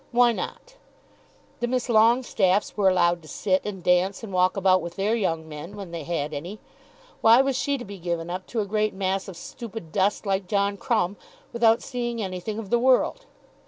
Why 0.09 0.31
not? 0.31 0.77
The 1.59 1.67
Miss 1.67 1.87
Longestaffes 1.87 2.75
were 2.75 2.89
allowed 2.89 3.21
to 3.21 3.27
sit 3.27 3.61
and 3.63 3.83
dance 3.83 4.23
and 4.23 4.33
walk 4.33 4.57
about 4.57 4.81
with 4.81 4.95
their 4.95 5.13
young 5.15 5.47
men, 5.47 5.75
when 5.75 5.91
they 5.91 6.05
had 6.05 6.33
any. 6.33 6.59
Why 7.21 7.39
was 7.43 7.55
she 7.55 7.77
to 7.77 7.85
be 7.85 7.99
given 7.99 8.27
up 8.27 8.47
to 8.47 8.61
a 8.61 8.65
great 8.65 8.95
mass 8.95 9.27
of 9.27 9.37
stupid 9.37 9.91
dust 9.91 10.25
like 10.25 10.47
John 10.47 10.75
Crumb, 10.75 11.17
without 11.53 11.83
seeing 11.83 12.19
anything 12.19 12.57
of 12.57 12.71
the 12.71 12.79
world? 12.79 13.27